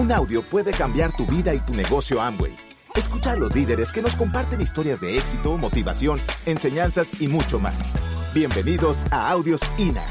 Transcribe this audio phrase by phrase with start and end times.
[0.00, 2.56] Un audio puede cambiar tu vida y tu negocio Amway.
[2.96, 7.92] Escucha a los líderes que nos comparten historias de éxito, motivación, enseñanzas y mucho más.
[8.32, 10.10] Bienvenidos a Audios INA.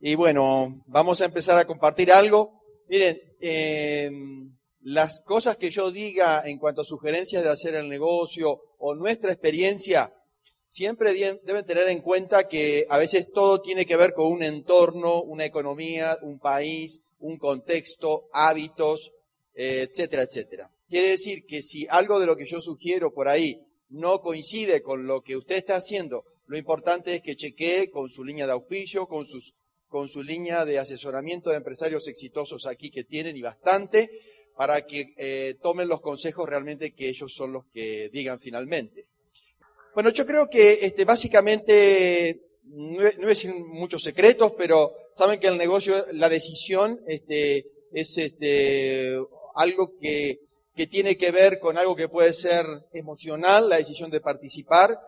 [0.00, 2.54] Y bueno, vamos a empezar a compartir algo.
[2.88, 4.10] Miren, eh,
[4.80, 9.30] las cosas que yo diga en cuanto a sugerencias de hacer el negocio o nuestra
[9.30, 10.12] experiencia,
[10.70, 15.20] siempre deben tener en cuenta que a veces todo tiene que ver con un entorno,
[15.20, 19.10] una economía, un país, un contexto, hábitos,
[19.56, 20.70] eh, etcétera, etcétera.
[20.88, 25.08] Quiere decir que si algo de lo que yo sugiero por ahí no coincide con
[25.08, 29.08] lo que usted está haciendo, lo importante es que chequee con su línea de auspicio,
[29.08, 29.54] con sus
[29.88, 34.08] con su línea de asesoramiento de empresarios exitosos aquí que tienen y bastante,
[34.54, 39.06] para que eh, tomen los consejos realmente que ellos son los que digan finalmente.
[39.94, 45.58] Bueno, yo creo que este, básicamente, no, no es muchos secretos, pero saben que el
[45.58, 49.18] negocio, la decisión este, es este,
[49.54, 50.40] algo que,
[50.76, 54.98] que tiene que ver con algo que puede ser emocional, la decisión de participar,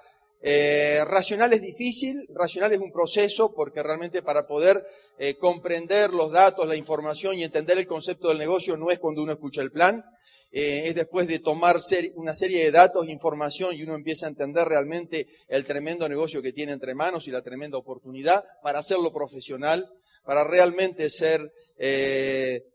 [0.45, 4.85] eh, racional es difícil, racional es un proceso porque realmente para poder
[5.19, 9.23] eh, comprender los datos, la información y entender el concepto del negocio no es cuando
[9.23, 10.05] uno escucha el plan,
[10.53, 11.79] eh, es después de tomar
[12.15, 16.53] una serie de datos, información y uno empieza a entender realmente el tremendo negocio que
[16.53, 19.91] tiene entre manos y la tremenda oportunidad para hacerlo profesional,
[20.25, 21.53] para realmente ser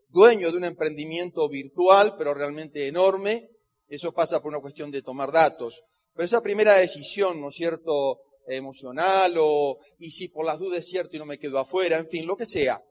[0.10, 3.50] dueño de un emprendimiento virtual, pero realmente enorme.
[3.88, 5.84] Eso pasa por una cuestión de tomar datos.
[6.14, 10.88] Pero esa primera decisión, ¿no es cierto?, emocional o, y si por las dudas es
[10.88, 12.82] cierto y no me quedo afuera, en fin, lo que sea.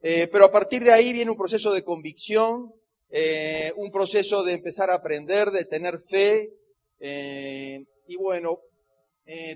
[0.00, 2.72] Eh, pero a partir de ahí viene un proceso de convicción,
[3.12, 6.50] eh, un proceso de empezar a aprender, de tener fe,
[6.98, 8.58] eh, y bueno,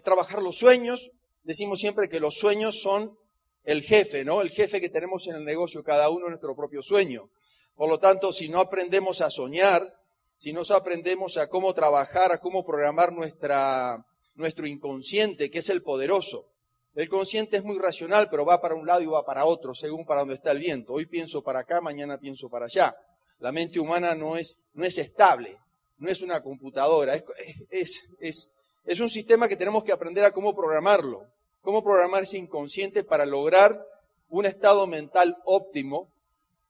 [0.04, 1.10] trabajar los sueños.
[1.42, 3.18] Decimos siempre que los sueños son
[3.64, 4.40] el jefe, ¿no?
[4.40, 7.28] El jefe que tenemos en el negocio, cada uno nuestro propio sueño.
[7.74, 10.00] Por lo tanto, si no aprendemos a soñar,
[10.36, 15.82] si nos aprendemos a cómo trabajar, a cómo programar nuestra, nuestro inconsciente, que es el
[15.82, 16.46] poderoso.
[16.94, 20.06] El consciente es muy racional, pero va para un lado y va para otro, según
[20.06, 20.94] para donde está el viento.
[20.94, 22.96] Hoy pienso para acá, mañana pienso para allá.
[23.38, 25.58] La mente humana no es, no es estable,
[25.98, 27.24] no es una computadora, es,
[27.70, 28.50] es, es,
[28.84, 31.26] es un sistema que tenemos que aprender a cómo programarlo,
[31.62, 33.86] cómo programar ese inconsciente para lograr
[34.28, 36.08] un estado mental óptimo,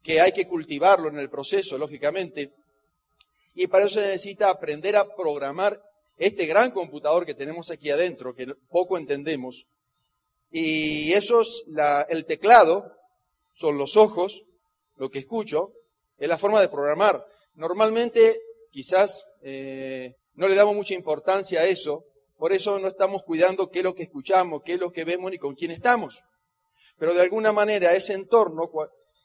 [0.02, 2.52] que hay que cultivarlo en el proceso, lógicamente,
[3.54, 5.82] y para eso se necesita aprender a programar
[6.18, 9.66] este gran computador que tenemos aquí adentro, que poco entendemos.
[10.50, 11.64] Y eso es
[12.08, 12.92] el teclado,
[13.54, 14.44] son los ojos,
[14.96, 15.72] lo que escucho,
[16.18, 17.26] es la forma de programar.
[17.54, 18.40] Normalmente,
[18.70, 22.04] quizás eh, no le damos mucha importancia a eso,
[22.38, 25.30] por eso no estamos cuidando qué es lo que escuchamos, qué es lo que vemos
[25.30, 26.22] ni con quién estamos.
[26.98, 28.70] Pero de alguna manera ese entorno,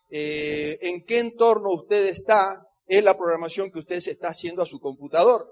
[0.10, 4.66] eh, en qué entorno usted está, es la programación que usted se está haciendo a
[4.66, 5.52] su computador.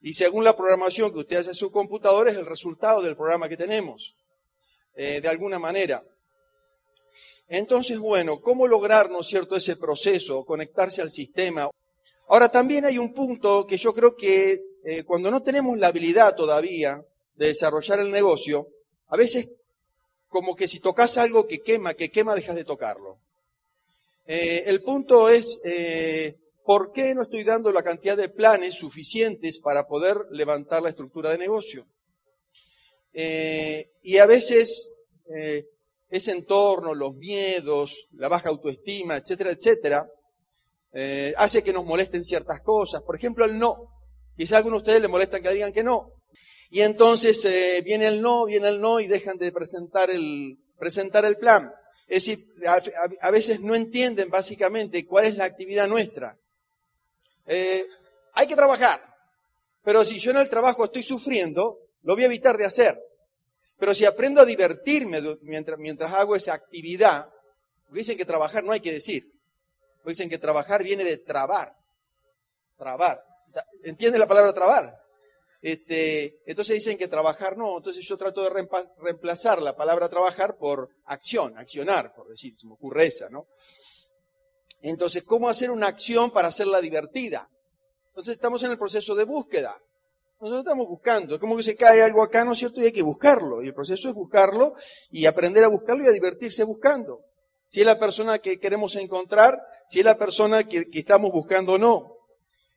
[0.00, 3.48] Y según la programación que usted hace a su computador es el resultado del programa
[3.48, 4.16] que tenemos,
[4.94, 6.04] eh, de alguna manera.
[7.48, 11.70] Entonces, bueno, ¿cómo lograr, no es cierto, ese proceso, conectarse al sistema?
[12.28, 16.34] Ahora, también hay un punto que yo creo que eh, cuando no tenemos la habilidad
[16.34, 17.04] todavía
[17.34, 18.68] de desarrollar el negocio,
[19.08, 19.50] a veces
[20.28, 23.18] como que si tocas algo que quema, que quema, dejas de tocarlo.
[24.26, 25.60] Eh, el punto es
[26.64, 31.30] ¿por qué no estoy dando la cantidad de planes suficientes para poder levantar la estructura
[31.30, 31.86] de negocio?
[33.12, 34.90] Eh, y a veces
[35.36, 35.68] eh,
[36.14, 40.06] ese entorno, los miedos, la baja autoestima, etcétera, etcétera,
[40.92, 43.02] eh, hace que nos molesten ciertas cosas.
[43.02, 43.90] Por ejemplo, el no.
[44.36, 46.12] Quizá a algunos de ustedes les molesta que digan que no.
[46.70, 47.46] Y entonces
[47.84, 51.72] viene el no, viene el no y dejan de presentar el, presentar el plan.
[52.06, 52.46] Es decir,
[53.20, 56.36] a veces no entienden básicamente cuál es la actividad nuestra.
[57.46, 57.86] Eh,
[58.34, 59.00] hay que trabajar.
[59.82, 63.00] Pero si yo en el trabajo estoy sufriendo, lo voy a evitar de hacer.
[63.84, 67.28] Pero si aprendo a divertirme mientras, hago esa actividad,
[67.90, 69.30] dicen que trabajar no hay que decir.
[70.06, 71.76] Dicen que trabajar viene de trabar.
[72.78, 73.22] Trabar.
[73.82, 74.98] ¿Entiende la palabra trabar?
[75.60, 78.66] Este, entonces dicen que trabajar no, entonces yo trato de
[79.00, 83.48] reemplazar la palabra trabajar por acción, accionar, por decir, se me ocurre esa, ¿no?
[84.80, 87.50] Entonces, ¿cómo hacer una acción para hacerla divertida?
[88.06, 89.78] Entonces, estamos en el proceso de búsqueda.
[90.40, 91.34] Nosotros estamos buscando.
[91.34, 92.80] Es como que se cae algo acá, ¿no es cierto?
[92.80, 93.62] Y hay que buscarlo.
[93.62, 94.74] Y el proceso es buscarlo
[95.10, 97.20] y aprender a buscarlo y a divertirse buscando.
[97.66, 101.78] Si es la persona que queremos encontrar, si es la persona que, estamos buscando o
[101.78, 102.18] no.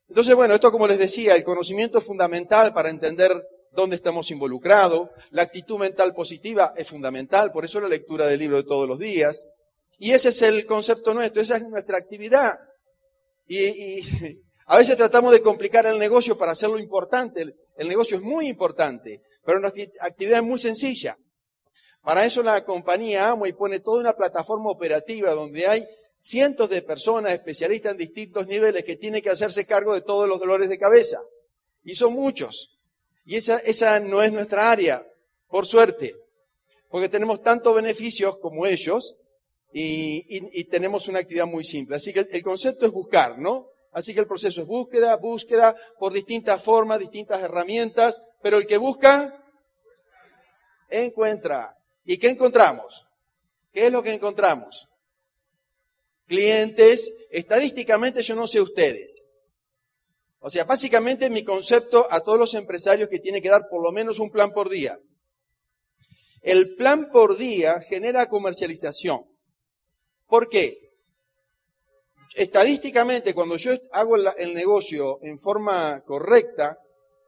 [0.07, 3.31] Entonces, bueno, esto como les decía, el conocimiento es fundamental para entender
[3.71, 5.09] dónde estamos involucrados.
[5.31, 8.99] La actitud mental positiva es fundamental, por eso la lectura del libro de todos los
[8.99, 9.45] días.
[9.99, 12.57] Y ese es el concepto nuestro, esa es nuestra actividad.
[13.47, 14.01] Y,
[14.67, 17.55] a veces tratamos de complicar el negocio para hacerlo importante.
[17.77, 21.17] El, negocio es muy importante, pero nuestra actividad es muy sencilla.
[22.01, 27.33] Para eso la compañía y pone toda una plataforma operativa donde hay cientos de personas
[27.33, 31.21] especialistas en distintos niveles que tienen que hacerse cargo de todos los dolores de cabeza.
[31.83, 32.77] Y son muchos.
[33.25, 35.05] Y esa, esa no es nuestra área,
[35.47, 36.15] por suerte,
[36.89, 39.15] porque tenemos tantos beneficios como ellos
[39.71, 41.95] y, tenemos una actividad muy simple.
[41.95, 43.69] Así que el, concepto es buscar, ¿no?
[43.97, 48.77] Así que el proceso es búsqueda, búsqueda por distintas formas, distintas herramientas, pero el que
[48.77, 49.43] busca,
[50.87, 51.75] encuentra.
[52.05, 53.07] ¿Y qué encontramos?
[53.73, 54.87] ¿Qué es lo que encontramos?
[56.27, 59.25] Clientes, estadísticamente yo no sé ustedes,
[60.41, 63.91] o sea, básicamente mi concepto a todos los empresarios que tienen que dar por lo
[63.91, 64.99] menos un plan por día.
[66.43, 69.25] El plan por día genera comercialización.
[70.27, 70.86] ¿Por qué?
[72.35, 76.77] Estadísticamente, cuando yo hago el negocio en forma correcta,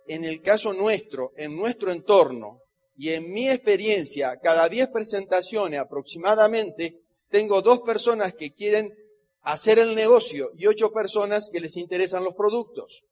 [0.07, 2.61] en el caso nuestro, en nuestro entorno
[2.97, 8.93] y en mi experiencia, cada 10 presentaciones aproximadamente, tengo dos personas que quieren
[9.41, 13.03] hacer el negocio y ocho personas que les interesan los productos.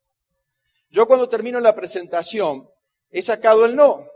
[0.89, 2.67] Yo cuando termino la presentación
[3.11, 4.07] he sacado el no,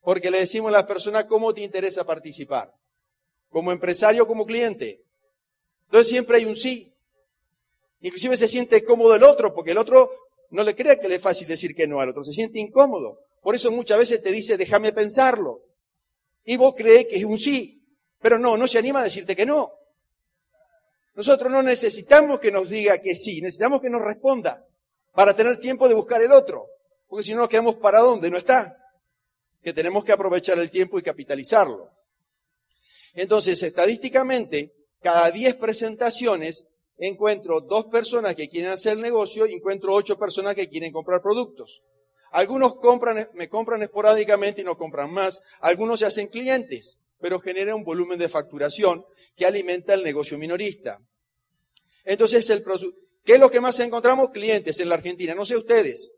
[0.00, 2.74] porque le decimos a las personas cómo te interesa participar,
[3.48, 5.01] como empresario, como cliente.
[5.92, 6.90] Entonces siempre hay un sí.
[8.00, 10.10] Inclusive se siente cómodo el otro, porque el otro
[10.48, 13.20] no le cree que le es fácil decir que no al otro, se siente incómodo.
[13.42, 15.60] Por eso muchas veces te dice, déjame pensarlo.
[16.46, 17.84] Y vos crees que es un sí,
[18.22, 19.70] pero no, no se anima a decirte que no.
[21.14, 24.66] Nosotros no necesitamos que nos diga que sí, necesitamos que nos responda
[25.12, 26.68] para tener tiempo de buscar el otro,
[27.06, 28.78] porque si no nos quedamos para donde no está,
[29.62, 31.90] que tenemos que aprovechar el tiempo y capitalizarlo.
[33.12, 34.72] Entonces, estadísticamente,
[35.02, 36.66] cada 10 presentaciones
[36.98, 41.82] encuentro dos personas que quieren hacer negocio y encuentro ocho personas que quieren comprar productos.
[42.30, 45.42] Algunos compran, me compran esporádicamente y no compran más.
[45.60, 49.04] Algunos se hacen clientes, pero genera un volumen de facturación
[49.36, 51.00] que alimenta el negocio minorista.
[52.04, 52.64] Entonces, el,
[53.24, 54.30] ¿qué es lo que más encontramos?
[54.30, 55.34] Clientes en la Argentina.
[55.34, 56.12] No sé ustedes.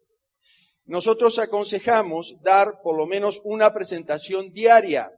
[0.86, 5.10] Nosotros aconsejamos dar por lo menos una presentación diaria.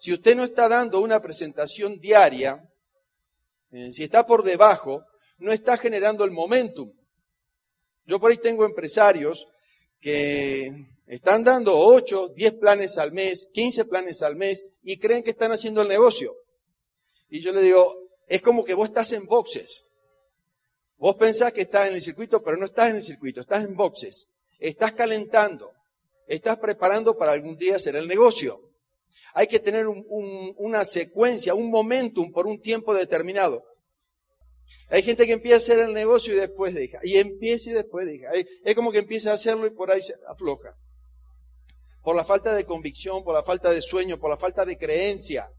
[0.00, 2.66] Si usted no está dando una presentación diaria,
[3.70, 5.04] eh, si está por debajo,
[5.36, 6.90] no está generando el momentum.
[8.06, 9.46] Yo por ahí tengo empresarios
[10.00, 15.32] que están dando 8, 10 planes al mes, 15 planes al mes y creen que
[15.32, 16.34] están haciendo el negocio.
[17.28, 19.90] Y yo le digo, es como que vos estás en boxes.
[20.96, 23.76] Vos pensás que estás en el circuito, pero no estás en el circuito, estás en
[23.76, 24.28] boxes.
[24.58, 25.74] Estás calentando,
[26.26, 28.69] estás preparando para algún día hacer el negocio.
[29.34, 33.64] Hay que tener una secuencia, un momentum por un tiempo determinado.
[34.88, 36.98] Hay gente que empieza a hacer el negocio y después deja.
[37.02, 38.30] Y empieza y después deja.
[38.64, 40.76] Es como que empieza a hacerlo y por ahí se afloja.
[42.02, 45.50] Por la falta de convicción, por la falta de sueño, por la falta de creencia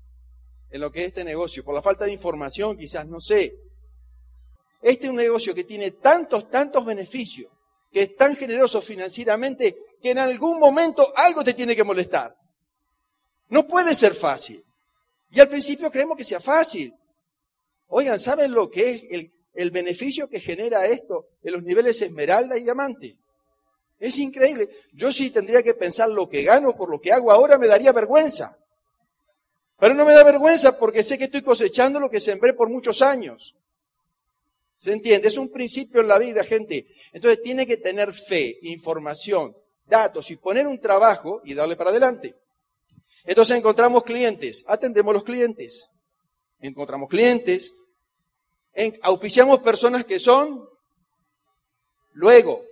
[0.71, 3.56] en lo que es este negocio, por la falta de información, quizás, no sé.
[4.81, 7.51] Este es un negocio que tiene tantos, tantos beneficios,
[7.91, 12.35] que es tan generoso financieramente, que en algún momento algo te tiene que molestar.
[13.51, 14.63] No puede ser fácil.
[15.29, 16.93] Y al principio creemos que sea fácil.
[17.87, 22.63] Oigan, ¿saben lo que es el, beneficio que genera esto en los niveles esmeralda y
[22.63, 23.17] diamante?
[23.99, 24.69] Es increíble.
[24.93, 27.91] Yo sí tendría que pensar lo que gano por lo que hago ahora, me daría
[27.91, 28.57] vergüenza.
[29.77, 33.01] Pero no me da vergüenza porque sé que estoy cosechando lo que sembré por muchos
[33.01, 33.53] años.
[34.77, 35.27] ¿Se entiende?
[35.27, 36.87] Es un principio en la vida, gente.
[37.11, 39.53] Entonces tiene que tener fe, información,
[39.85, 42.41] datos y poner un trabajo y darle para adelante.
[43.25, 45.90] Entonces encontramos clientes, atendemos los clientes.
[46.59, 47.73] Encontramos clientes,
[49.01, 50.68] auspiciamos personas que son
[52.13, 52.63] luego,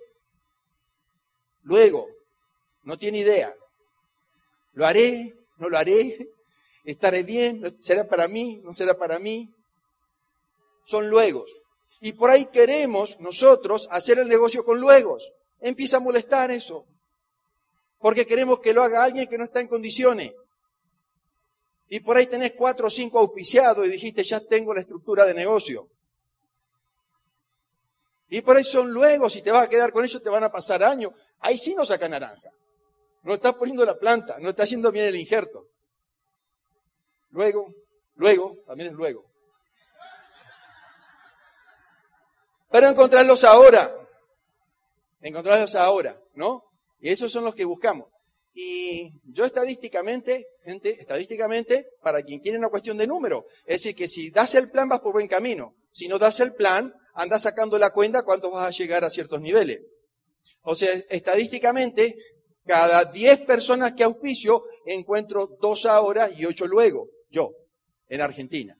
[1.64, 2.08] luego,
[2.84, 3.54] no tiene idea.
[4.74, 5.36] ¿Lo haré?
[5.58, 6.30] ¿No lo haré?
[6.86, 7.76] ¿Estaré bien?
[7.80, 8.62] ¿Será para mí?
[8.64, 9.54] ¿No será para mí?
[10.84, 11.54] Son luegos.
[12.02, 15.34] Y por ahí queremos nosotros hacer el negocio con luegos.
[15.60, 16.86] Empieza a molestar eso.
[18.00, 20.32] Porque queremos que lo haga alguien que no está en condiciones.
[21.90, 25.34] Y por ahí tenés cuatro o cinco auspiciados y dijiste, ya tengo la estructura de
[25.34, 25.90] negocio.
[28.30, 30.52] Y por ahí son luegos y te vas a quedar con ellos, te van a
[30.52, 31.14] pasar años.
[31.40, 32.52] Ahí sí no saca naranja.
[33.24, 35.68] No está poniendo la planta, no está haciendo bien el injerto.
[37.32, 37.74] Luego,
[38.16, 39.26] luego, también es luego.
[42.70, 43.96] Pero encontrarlos ahora.
[45.22, 46.66] Encontrarlos ahora, ¿no?
[47.02, 48.08] Y esos son los que buscamos.
[48.54, 54.08] Y yo estadísticamente, gente, estadísticamente, para quien quiere una cuestión de número, es decir, que
[54.08, 55.76] si das el plan vas por buen camino.
[55.92, 59.42] Si no das el plan, andas sacando la cuenta cuánto vas a llegar a ciertos
[59.42, 59.82] niveles.
[60.62, 62.18] O sea, estadísticamente,
[62.66, 67.54] cada 10 personas que auspicio, encuentro dos ahora y ocho luego, yo,
[68.08, 68.78] en Argentina.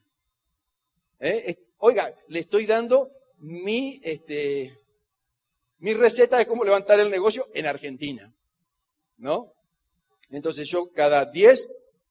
[1.18, 1.56] ¿Eh?
[1.78, 4.76] Oiga, le estoy dando mi, este,
[5.78, 8.34] mi receta de cómo levantar el negocio en Argentina.
[9.16, 9.52] ¿No?
[10.30, 11.68] Entonces yo cada 10,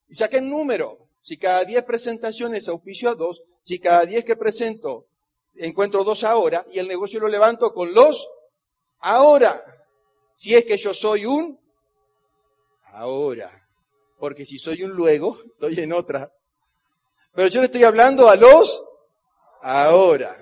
[0.09, 4.35] y saqué el número, si cada 10 presentaciones auspicio a dos, si cada 10 que
[4.35, 5.07] presento
[5.55, 8.27] encuentro dos ahora, y el negocio lo levanto con los
[8.99, 9.61] ahora.
[10.33, 11.59] Si es que yo soy un
[12.85, 13.67] ahora.
[14.17, 16.31] Porque si soy un luego, estoy en otra.
[17.33, 18.81] Pero yo le estoy hablando a los
[19.61, 20.35] ahora.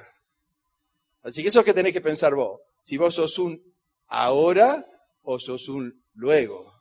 [1.24, 2.62] Así que eso es que tenés que pensar vos.
[2.81, 3.62] Si vos sos un
[4.07, 4.86] ahora
[5.24, 6.76] o sos un luego.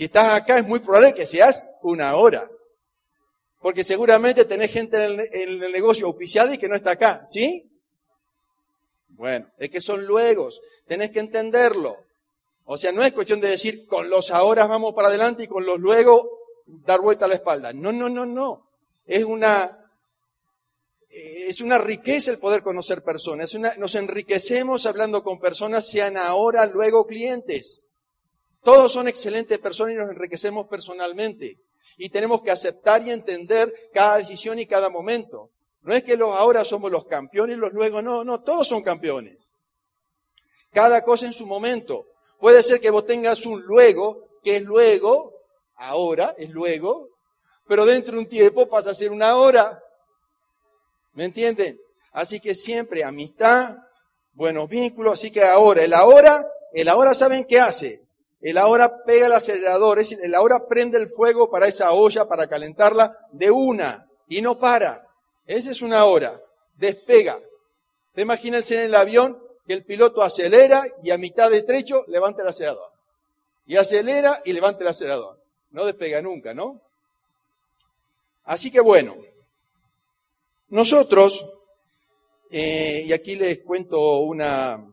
[0.00, 2.50] Si estás acá es muy probable que seas una hora.
[3.60, 7.70] Porque seguramente tenés gente en el, negocio auspiciada y que no está acá, ¿sí?
[9.08, 11.98] Bueno, es que son luegos, tenés que entenderlo.
[12.64, 15.66] O sea, no es cuestión de decir con los ahora vamos para adelante y con
[15.66, 16.30] los luego
[16.64, 17.74] dar vuelta a la espalda.
[17.74, 18.70] No, no, no, no.
[19.04, 19.92] Es una,
[21.10, 23.54] es una riqueza el poder conocer personas.
[23.54, 27.89] nos enriquecemos hablando con personas, sean ahora, luego clientes.
[28.62, 31.58] Todos son excelentes personas y nos enriquecemos personalmente.
[31.96, 35.50] Y tenemos que aceptar y entender cada decisión y cada momento.
[35.82, 38.82] No es que los ahora somos los campeones y los luego, no, no, todos son
[38.82, 39.52] campeones.
[40.72, 42.06] Cada cosa en su momento.
[42.38, 45.34] Puede ser que vos tengas un luego, que es luego,
[45.76, 47.08] ahora es luego,
[47.66, 49.82] pero dentro de un tiempo pasa a ser una hora.
[51.12, 51.80] ¿Me entienden?
[52.12, 53.76] Así que siempre amistad,
[54.32, 58.02] buenos vínculos, así que ahora, el ahora, el ahora saben qué hace.
[58.40, 62.26] El ahora pega el acelerador, es decir, el ahora prende el fuego para esa olla,
[62.26, 65.06] para calentarla de una y no para.
[65.46, 66.40] Esa es una hora.
[66.76, 67.38] Despega.
[68.16, 72.48] Imagínense en el avión que el piloto acelera y a mitad de trecho levanta el
[72.48, 72.90] acelerador.
[73.66, 75.38] Y acelera y levanta el acelerador.
[75.70, 76.80] No despega nunca, ¿no?
[78.44, 79.16] Así que bueno,
[80.68, 81.44] nosotros,
[82.50, 84.84] eh, y aquí les cuento una,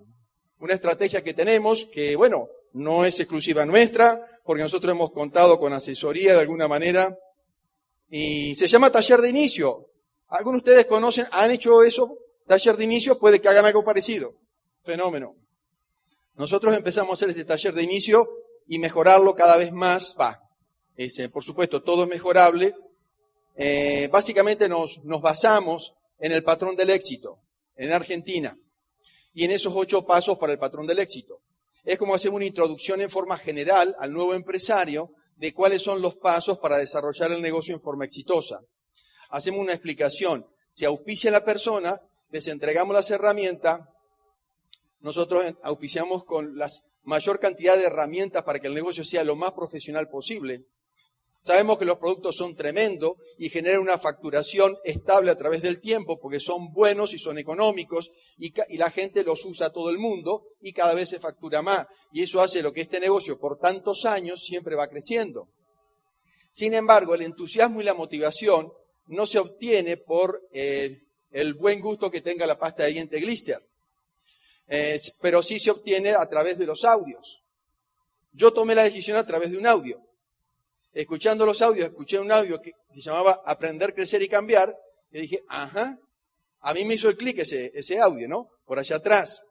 [0.59, 5.73] una estrategia que tenemos, que bueno, no es exclusiva nuestra, porque nosotros hemos contado con
[5.73, 7.17] asesoría de alguna manera,
[8.09, 9.89] y se llama taller de inicio.
[10.29, 12.17] ¿Algunos de ustedes conocen, han hecho eso?
[12.45, 14.33] Taller de inicio, puede que hagan algo parecido.
[14.83, 15.35] Fenómeno.
[16.35, 18.29] Nosotros empezamos a hacer este taller de inicio
[18.67, 20.15] y mejorarlo cada vez más.
[20.19, 20.41] Va,
[20.95, 22.75] este, por supuesto, todo es mejorable.
[23.55, 27.39] Eh, básicamente nos, nos basamos en el patrón del éxito,
[27.75, 28.57] en Argentina,
[29.33, 31.41] y en esos ocho pasos para el patrón del éxito
[31.87, 36.17] es como hacer una introducción en forma general al nuevo empresario de cuáles son los
[36.17, 38.59] pasos para desarrollar el negocio en forma exitosa.
[39.29, 40.45] Hacemos una explicación.
[40.69, 43.87] Si auspicia la persona, les entregamos las herramientas.
[44.99, 46.67] Nosotros auspiciamos con la
[47.03, 50.65] mayor cantidad de herramientas para que el negocio sea lo más profesional posible.
[51.39, 56.19] Sabemos que los productos son tremendos y generan una facturación estable a través del tiempo
[56.19, 60.47] porque son buenos y son económicos y, la gente los usa a todo el mundo
[60.61, 61.85] y cada vez se factura más.
[62.11, 65.47] Y eso hace lo que este negocio por tantos años siempre va creciendo.
[66.49, 68.73] Sin embargo, el entusiasmo y la motivación
[69.05, 73.61] no se obtiene por eh, el buen gusto que tenga la pasta de diente Glister,
[75.21, 77.43] pero sí se obtiene a través de los audios.
[78.33, 80.06] Yo tomé la decisión a través de un audio
[81.01, 84.75] escuchando los audios, escuché un audio que, se llamaba Aprender, Crecer y Cambiar,
[85.11, 85.99] y dije, ajá,
[86.61, 88.49] a mí me hizo el clic ese, ese audio, ¿no?
[88.65, 89.43] Por allá atrás.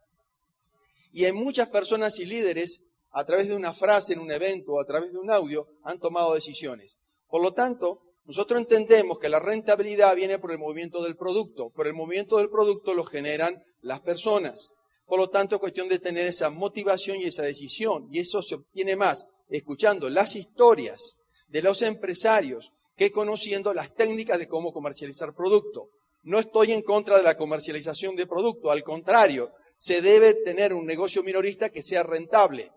[1.13, 4.81] Y hay muchas personas y líderes, a través de una frase en un evento o
[4.81, 6.97] a través de un audio, han tomado decisiones.
[7.29, 11.71] Por lo tanto, nosotros entendemos que la rentabilidad viene por el movimiento del producto.
[11.71, 14.73] Por el movimiento del producto lo generan las personas.
[15.07, 18.09] Por lo tanto, es cuestión de tener esa motivación y esa decisión.
[18.11, 21.21] Y eso se obtiene más escuchando las historias
[21.57, 25.89] de los empresarios que conociendo las técnicas de cómo comercializar producto.
[26.23, 30.85] No estoy en contra de la comercialización de producto, al contrario, se debe tener un
[30.85, 32.73] negocio minorista que sea rentable.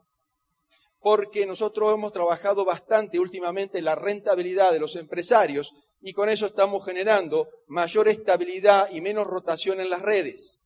[1.01, 6.85] Porque nosotros hemos trabajado bastante últimamente la rentabilidad de los empresarios y con eso estamos
[6.85, 10.61] generando mayor estabilidad y menos rotación en las redes.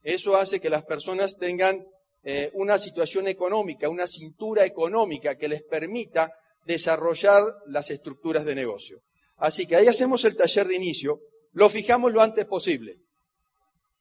[0.00, 1.86] Eso hace que las personas tengan
[2.22, 6.32] eh, una situación económica, una cintura económica que les permita
[6.64, 9.02] desarrollar las estructuras de negocio.
[9.36, 11.20] Así que ahí hacemos el taller de inicio,
[11.52, 12.98] lo fijamos lo antes posible.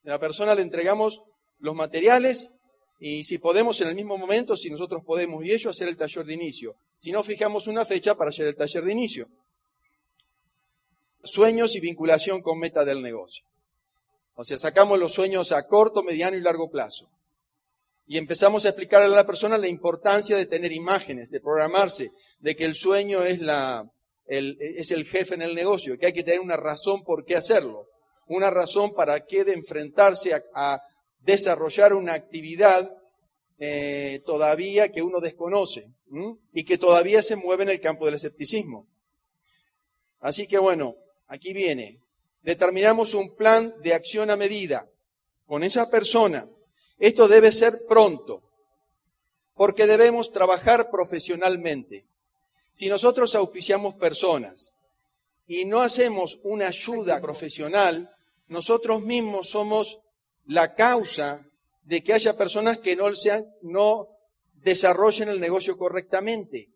[0.05, 1.21] A la persona le entregamos
[1.59, 2.49] los materiales
[2.99, 6.25] y si podemos en el mismo momento, si nosotros podemos y ellos, hacer el taller
[6.25, 6.75] de inicio.
[6.97, 9.27] Si no, fijamos una fecha para hacer el taller de inicio.
[11.23, 13.45] Sueños y vinculación con meta del negocio.
[14.35, 17.09] O sea, sacamos los sueños a corto, mediano y largo plazo.
[18.05, 22.11] Y empezamos a explicarle a la persona la importancia de tener imágenes, de programarse,
[22.43, 23.89] de que el sueño es, la,
[24.27, 27.87] el, jefe en el negocio, que hay que tener una razón por qué hacerlo,
[28.27, 30.81] una razón para qué de enfrentarse a,
[31.19, 32.91] desarrollar una actividad
[33.57, 35.89] eh, todavía que uno desconoce
[36.51, 38.85] y que todavía se mueve en el campo del escepticismo.
[40.19, 40.97] Así que bueno,
[41.27, 42.01] aquí viene.
[42.41, 44.89] Determinamos un plan de acción a medida
[45.45, 46.45] con esa persona
[47.03, 48.43] esto debe ser pronto,
[49.55, 52.05] porque debemos trabajar profesionalmente.
[52.73, 54.73] Si nosotros auspiciamos personas
[55.45, 58.09] y no hacemos una ayuda profesional,
[58.47, 59.99] nosotros mismos somos
[60.45, 61.45] la causa
[61.83, 64.07] de que haya personas que no, sean, no
[64.53, 66.69] desarrollen el negocio correctamente.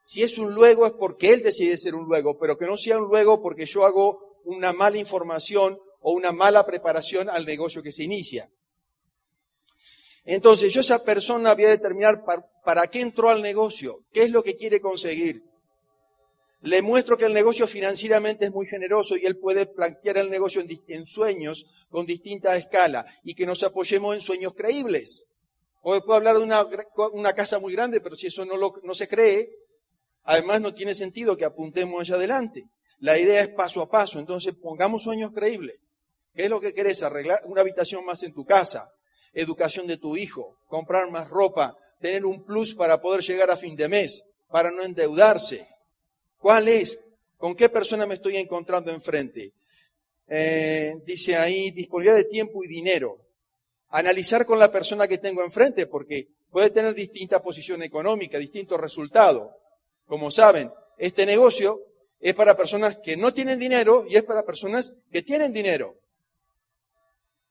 [0.00, 2.98] Si es un luego es porque él decide ser un luego, pero que no sea
[2.98, 7.92] un luego porque yo hago una mala información o una mala preparación al negocio que
[7.92, 8.50] se inicia.
[10.26, 12.24] Entonces yo esa persona voy a determinar
[12.64, 15.44] para, qué entró al negocio, qué es lo que quiere conseguir.
[16.62, 20.60] Le muestro que el negocio financieramente es muy generoso y él puede plantear el negocio
[20.88, 25.26] en, sueños con distinta escala y que nos apoyemos en sueños creíbles.
[25.82, 29.48] O puedo hablar de una, casa muy grande, pero si eso no, no se cree,
[30.24, 32.64] además no tiene sentido que apuntemos allá adelante.
[32.98, 35.78] La idea es paso a paso, entonces pongamos sueños creíbles.
[36.34, 37.04] ¿Qué es lo que querés?
[37.04, 38.90] Arreglar una habitación más en tu casa,
[39.36, 43.76] educación de tu hijo, comprar más ropa, tener un plus para poder llegar a fin
[43.76, 45.68] de mes, para no endeudarse.
[46.38, 46.98] ¿Cuál es?
[47.36, 49.52] ¿Con qué persona me estoy encontrando enfrente?
[50.26, 53.18] Eh, dice ahí, disponibilidad de tiempo y dinero.
[53.90, 59.50] Analizar con la persona que tengo enfrente, porque puede tener distinta posición económica, distintos resultados.
[60.06, 61.82] Como saben, este negocio
[62.20, 65.98] es para personas que no tienen dinero y es para personas que tienen dinero.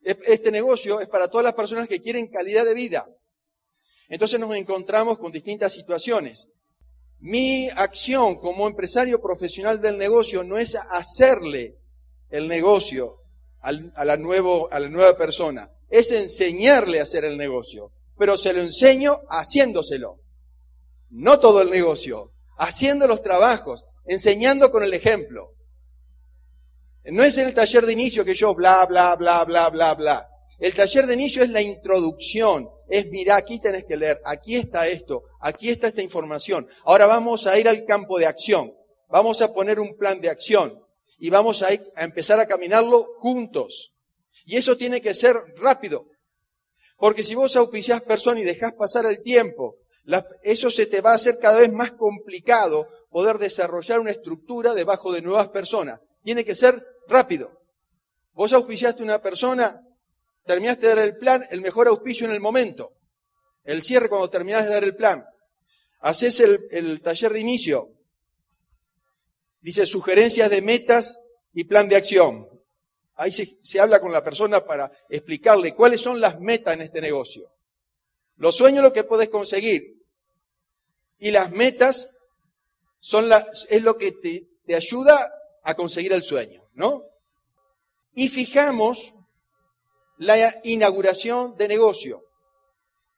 [0.06, 3.08] Este negocio es para todas las personas que quieren calidad de vida.
[4.08, 6.48] Entonces nos encontramos con distintas situaciones.
[7.20, 11.80] Mi acción como empresario profesional del negocio no es hacerle
[12.30, 13.18] el negocio
[13.62, 14.18] a, la a la
[14.90, 20.20] nueva persona, es enseñarle a hacer el negocio, pero se lo enseño haciéndoselo.
[21.10, 25.55] No todo el negocio, haciendo los trabajos, enseñando con el ejemplo.
[27.12, 30.30] No es en el taller de inicio que yo bla, bla, bla, bla, bla, bla.
[30.58, 32.70] El taller de inicio es la introducción.
[32.88, 36.68] Es, mira, aquí tenés que leer, aquí está esto, aquí está esta información.
[36.84, 38.74] Ahora vamos a ir al campo de acción.
[39.10, 40.82] Vamos a poner un plan de acción
[41.18, 43.94] y vamos a, empezar a caminarlo juntos.
[44.46, 46.08] Y eso tiene que ser rápido.
[46.98, 49.78] Porque si vos auspiciás personas y dejás pasar el tiempo,
[50.44, 55.12] eso se te va a hacer cada vez más complicado poder desarrollar una estructura debajo
[55.12, 56.00] de nuevas personas.
[56.22, 57.62] Tiene que ser rápido.
[58.34, 59.82] Vos auspiciaste una persona,
[60.46, 62.94] terminaste de dar el plan, el mejor auspicio en el momento.
[63.64, 65.26] El cierre cuando terminás de dar el plan.
[66.02, 67.90] Haces el, taller de inicio.
[69.62, 71.22] Dice sugerencias de metas
[71.54, 72.48] y plan de acción.
[73.16, 77.02] Ahí se, se habla con la persona para explicarle cuáles son las metas en este
[77.02, 77.52] negocio.
[78.36, 80.04] Los sueños lo que puedes conseguir.
[81.18, 82.18] Y las metas
[83.00, 86.65] son las, es lo que te, te ayuda a conseguir el sueño.
[86.76, 87.04] ¿No?
[88.14, 89.14] Y fijamos
[90.18, 92.24] la inauguración de negocio.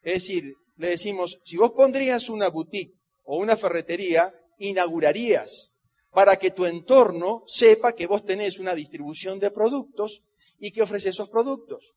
[0.02, 5.74] Es decir, le decimos, si vos pondrías una boutique o una ferretería, inaugurarías
[6.12, 10.24] para que tu entorno sepa que vos tenés una distribución de productos
[10.58, 11.96] y que ofrece esos productos.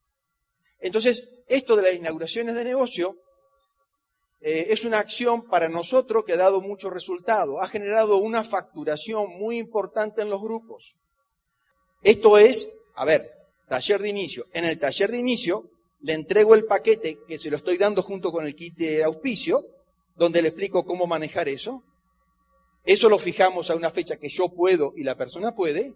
[0.78, 3.16] Entonces, esto de las inauguraciones de negocio
[4.40, 9.38] eh, es una acción para nosotros que ha dado mucho resultado, ha generado una facturación
[9.38, 10.96] muy importante en los grupos.
[12.02, 13.30] Esto es, a ver,
[13.68, 14.46] taller de inicio.
[14.52, 18.32] En el taller de inicio le entrego el paquete que se lo estoy dando junto
[18.32, 19.64] con el kit de auspicio,
[20.16, 21.82] donde le explico cómo manejar eso.
[22.84, 25.94] Eso lo fijamos a una fecha que yo puedo y la persona puede.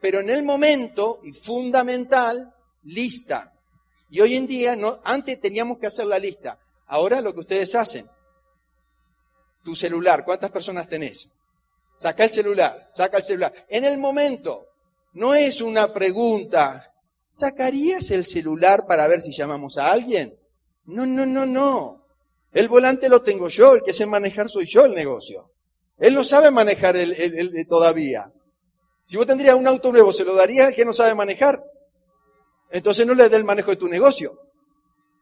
[0.00, 3.52] Pero en el momento, y fundamental, lista.
[4.10, 6.58] Y hoy en día, no, antes teníamos que hacer la lista.
[6.86, 8.06] Ahora lo que ustedes hacen.
[9.64, 11.28] Tu celular, ¿cuántas personas tenés?
[11.96, 13.52] Saca el celular, saca el celular.
[13.68, 14.67] En el momento,
[15.12, 16.92] no es una pregunta.
[17.30, 20.38] ¿Sacarías el celular para ver si llamamos a alguien?
[20.86, 22.06] No, no, no, no.
[22.52, 25.50] El volante lo tengo yo, el que sé manejar soy yo el negocio.
[25.98, 28.32] Él no sabe manejar el, todavía.
[29.04, 31.62] Si vos tendrías un auto nuevo, ¿se lo darías al que no sabe manejar?
[32.70, 34.38] Entonces no le dé el manejo de tu negocio.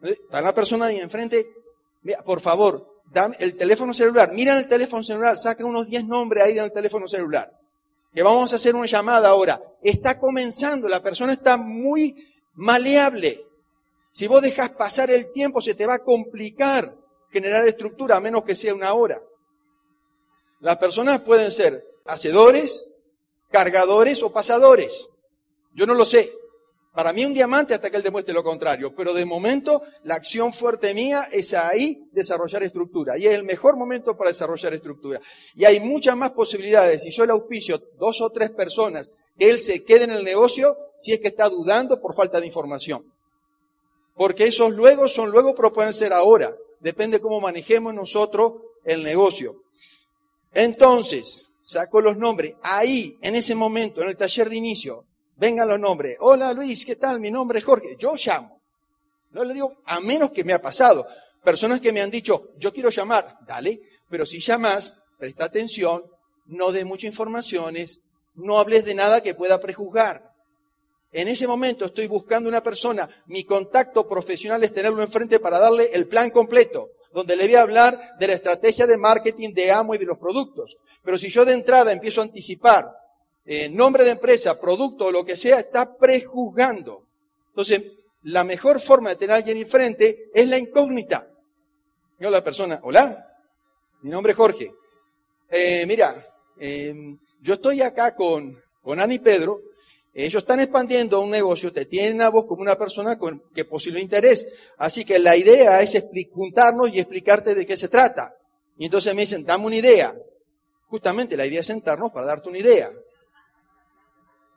[0.02, 1.46] Está la persona ahí enfrente,
[2.02, 6.44] mira, por favor, dame el teléfono celular, mira el teléfono celular, saca unos 10 nombres
[6.44, 7.50] ahí del teléfono celular.
[8.12, 9.60] Que vamos a hacer una llamada ahora.
[9.86, 12.12] Está comenzando, la persona está muy
[12.54, 13.46] maleable.
[14.10, 16.92] Si vos dejas pasar el tiempo, se te va a complicar
[17.30, 19.22] generar estructura, a menos que sea una hora.
[20.58, 22.88] Las personas pueden ser hacedores,
[23.48, 25.10] cargadores o pasadores.
[25.72, 26.32] Yo no lo sé.
[26.92, 30.52] Para mí un diamante hasta que él demuestre lo contrario, pero de momento la acción
[30.52, 35.20] fuerte mía es ahí desarrollar estructura y es el mejor momento para desarrollar estructura.
[35.54, 37.04] Y hay muchas más posibilidades.
[37.04, 41.12] Si yo le auspicio dos o tres personas él se quede en el negocio, si
[41.12, 43.12] es que está dudando por falta de información.
[44.14, 46.56] Porque esos luego son luego, pero pueden ser ahora.
[46.80, 49.62] Depende cómo manejemos nosotros el negocio.
[50.52, 52.54] Entonces, saco los nombres.
[52.62, 55.04] Ahí, en ese momento, en el taller de inicio,
[55.36, 56.16] vengan los nombres.
[56.20, 57.20] Hola Luis, ¿qué tal?
[57.20, 57.96] Mi nombre es Jorge.
[57.98, 58.60] Yo llamo.
[59.32, 61.06] No le digo, a menos que me ha pasado.
[61.44, 66.04] Personas que me han dicho, yo quiero llamar, dale, pero si llamas, presta atención,
[66.46, 68.00] no des muchas informaciones,
[68.36, 70.32] no hables de nada que pueda prejuzgar.
[71.12, 75.90] En ese momento estoy buscando una persona, mi contacto profesional es tenerlo enfrente para darle
[75.92, 79.94] el plan completo, donde le voy a hablar de la estrategia de marketing de Amo
[79.94, 80.76] y de los productos.
[81.02, 82.92] Pero si yo de entrada empiezo a anticipar
[83.46, 87.06] eh, nombre de empresa, producto o lo que sea, está prejuzgando.
[87.48, 87.82] Entonces,
[88.24, 91.28] la mejor forma de tener a alguien enfrente es la incógnita.
[92.18, 93.24] Yo la persona, hola,
[94.02, 94.72] mi nombre es Jorge.
[95.48, 96.14] Eh, mira,
[96.58, 99.60] eh, yo estoy acá con, con Ana y Pedro.
[100.14, 104.00] Ellos están expandiendo un negocio, te tienen a vos como una persona con que posible
[104.00, 104.46] interés.
[104.78, 108.34] Así que la idea es juntarnos y explicarte de qué se trata.
[108.78, 110.16] Y entonces me dicen, dame una idea.
[110.86, 112.90] Justamente la idea es sentarnos para darte una idea.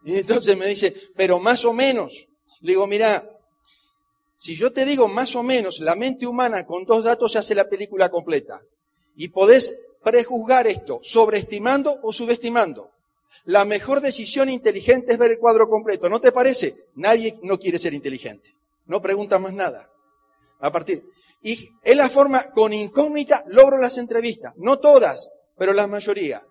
[0.03, 2.27] Y entonces me dice, pero más o menos.
[2.61, 3.29] Le digo, mira,
[4.35, 7.55] si yo te digo más o menos, la mente humana con dos datos se hace
[7.55, 8.61] la película completa.
[9.15, 12.91] Y podés prejuzgar esto, sobreestimando o subestimando.
[13.45, 16.09] La mejor decisión inteligente es ver el cuadro completo.
[16.09, 16.75] ¿No te parece?
[16.95, 18.53] Nadie no quiere ser inteligente.
[18.85, 19.89] No pregunta más nada.
[20.59, 21.03] A partir.
[21.41, 24.53] Y es la forma, con incógnita, logro las entrevistas.
[24.57, 26.43] No todas, pero la mayoría.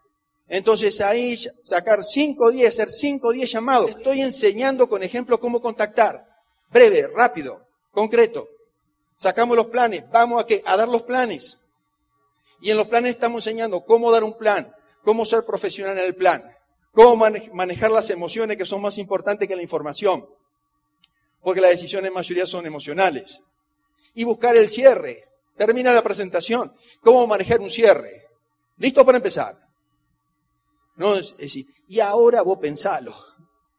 [0.49, 3.91] Entonces ahí sacar 5 o 10, hacer 5 o 10 llamados.
[3.91, 6.27] Estoy enseñando con ejemplo cómo contactar.
[6.71, 8.49] Breve, rápido, concreto.
[9.17, 10.05] Sacamos los planes.
[10.11, 10.63] Vamos a qué?
[10.65, 11.59] A dar los planes.
[12.61, 16.15] Y en los planes estamos enseñando cómo dar un plan, cómo ser profesional en el
[16.15, 16.43] plan,
[16.93, 17.17] cómo
[17.53, 20.29] manejar las emociones que son más importantes que la información.
[21.41, 23.43] Porque las decisiones en mayoría son emocionales.
[24.15, 25.25] Y buscar el cierre.
[25.57, 26.73] Termina la presentación.
[27.01, 28.27] ¿Cómo manejar un cierre?
[28.79, 29.57] ¿Listo para empezar?
[30.97, 33.15] No, es decir, y ahora vos pensalo.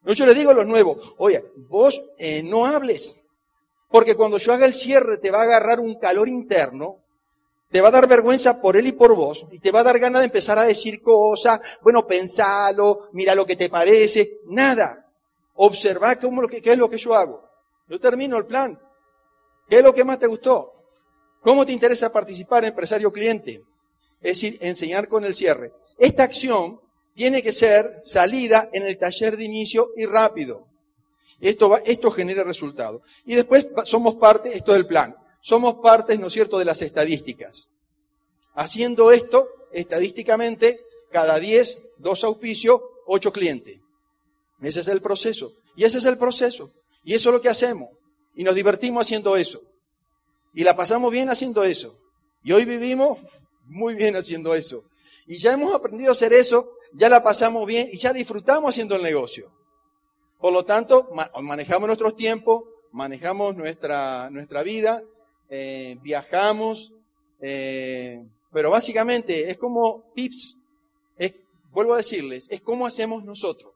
[0.03, 3.25] No, yo le digo a los nuevos, oye, vos eh, no hables,
[3.89, 7.03] porque cuando yo haga el cierre te va a agarrar un calor interno,
[7.69, 9.99] te va a dar vergüenza por él y por vos, y te va a dar
[9.99, 15.05] ganas de empezar a decir cosas, bueno, pensalo, mira lo que te parece, nada.
[15.55, 17.43] Observa cómo, qué es lo que yo hago.
[17.87, 18.79] Yo termino el plan.
[19.67, 20.73] ¿Qué es lo que más te gustó?
[21.41, 23.61] ¿Cómo te interesa participar, empresario cliente?
[24.21, 25.73] Es decir, enseñar con el cierre.
[25.97, 26.81] Esta acción
[27.13, 30.67] tiene que ser salida en el taller de inicio y rápido.
[31.39, 33.01] Esto, va, esto genera resultado.
[33.25, 36.81] Y después somos parte, esto es el plan, somos parte, ¿no es cierto?, de las
[36.81, 37.69] estadísticas.
[38.53, 43.79] Haciendo esto, estadísticamente, cada 10, dos auspicios, ocho clientes.
[44.61, 45.53] Ese es el proceso.
[45.75, 46.71] Y ese es el proceso.
[47.03, 47.89] Y eso es lo que hacemos.
[48.35, 49.61] Y nos divertimos haciendo eso.
[50.53, 51.97] Y la pasamos bien haciendo eso.
[52.43, 53.19] Y hoy vivimos
[53.65, 54.83] muy bien haciendo eso.
[55.27, 58.95] Y ya hemos aprendido a hacer eso ya la pasamos bien y ya disfrutamos haciendo
[58.95, 59.51] el negocio.
[60.39, 61.09] Por lo tanto,
[61.41, 65.03] manejamos nuestros tiempos, manejamos nuestra, nuestra vida,
[65.49, 66.93] eh, viajamos,
[67.41, 70.57] eh, pero básicamente es como tips,
[71.17, 71.33] es,
[71.71, 73.73] vuelvo a decirles, es como hacemos nosotros.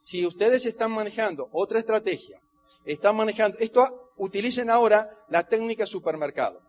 [0.00, 2.40] Si ustedes están manejando otra estrategia,
[2.84, 6.62] están manejando, esto utilicen ahora la técnica supermercado.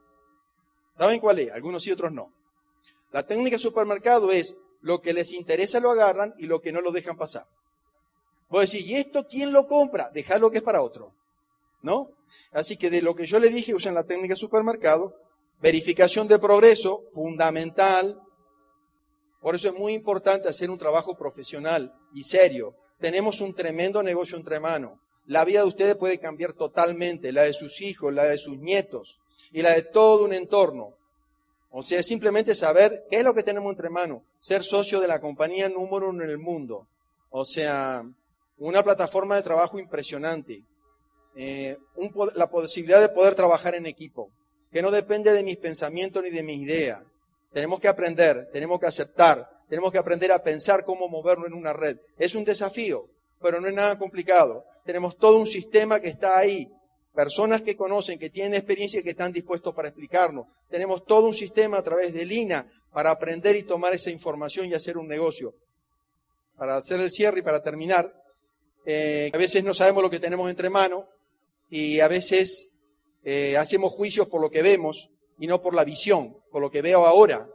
[0.93, 1.51] ¿Saben cuál es?
[1.51, 2.33] Algunos y otros no.
[3.11, 6.91] La técnica supermercado es lo que les interesa lo agarran y lo que no lo
[6.91, 7.47] dejan pasar.
[8.49, 10.09] Voy a decir, ¿y esto quién lo compra?
[10.09, 11.13] Dejadlo que es para otro.
[11.81, 12.11] ¿No?
[12.51, 15.15] Así que de lo que yo le dije, usen la técnica supermercado,
[15.61, 18.21] verificación de progreso, fundamental.
[19.41, 22.75] Por eso es muy importante hacer un trabajo profesional y serio.
[22.99, 24.99] Tenemos un tremendo negocio entre manos.
[25.25, 29.19] La vida de ustedes puede cambiar totalmente, la de sus hijos, la de sus nietos
[29.51, 30.95] y la de todo un entorno.
[31.69, 34.23] O sea, simplemente saber qué es lo que tenemos entre manos.
[34.39, 36.87] Ser socio de la compañía número uno en el mundo.
[37.29, 38.03] O sea,
[38.57, 40.65] una plataforma de trabajo impresionante.
[41.35, 41.77] Eh,
[42.35, 44.29] la posibilidad de poder trabajar en equipo,
[44.71, 47.01] que no depende de mis pensamientos ni de mis ideas.
[47.53, 51.73] Tenemos que aprender, tenemos que aceptar, tenemos que aprender a pensar cómo moverlo en una
[51.73, 51.97] red.
[52.17, 53.09] Es un desafío,
[53.41, 54.65] pero no es nada complicado.
[54.85, 56.69] Tenemos todo un sistema que está ahí,
[57.13, 60.47] personas que conocen, que tienen experiencia y que están dispuestos para explicarnos.
[60.69, 64.73] Tenemos todo un sistema a través de Lina para aprender y tomar esa información y
[64.73, 65.53] hacer un negocio.
[66.57, 68.13] Para hacer el cierre y para terminar,
[68.85, 71.05] eh, a veces no sabemos lo que tenemos entre manos
[71.71, 72.69] y a veces
[73.23, 76.81] eh, hacemos juicios por lo que vemos y no por la visión, por lo que
[76.81, 77.49] veo ahora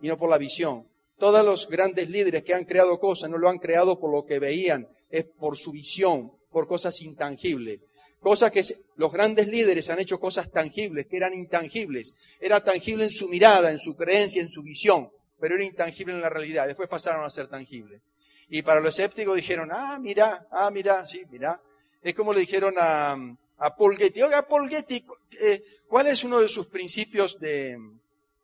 [0.00, 0.86] y no por la visión.
[1.18, 4.38] Todos los grandes líderes que han creado cosas no lo han creado por lo que
[4.38, 7.80] veían, es por su visión, por cosas intangibles.
[8.20, 8.62] Cosas que
[8.96, 12.14] los grandes líderes han hecho cosas tangibles, que eran intangibles.
[12.40, 16.20] Era tangible en su mirada, en su creencia, en su visión, pero era intangible en
[16.20, 16.66] la realidad.
[16.66, 18.02] Después pasaron a ser tangibles.
[18.48, 21.60] Y para los escépticos dijeron, ah, mira, ah, mira, sí, mira.
[22.02, 23.16] Es como le dijeron a,
[23.58, 25.04] a Paul Getty, oiga, Paul Getty,
[25.40, 27.76] eh, ¿cuál es uno de sus principios de,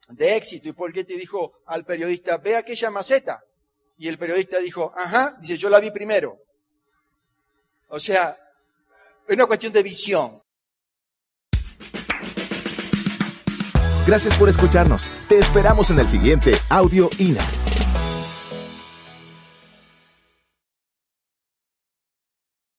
[0.08, 0.68] de éxito?
[0.68, 3.42] Y Paul Getty dijo al periodista, ve aquella maceta.
[3.96, 6.38] Y el periodista dijo, ajá, dice, yo la vi primero.
[7.88, 8.36] O sea,
[9.26, 10.42] es una cuestión de visión.
[14.06, 15.08] Gracias por escucharnos.
[15.28, 17.63] Te esperamos en el siguiente Audio INA.